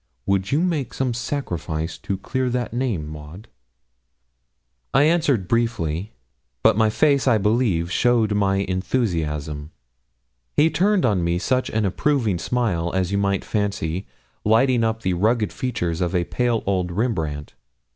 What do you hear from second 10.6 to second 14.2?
turned on me such an approving smile as you might fancy